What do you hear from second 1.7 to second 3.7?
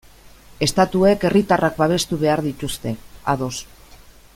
babestu behar dituzte, ados.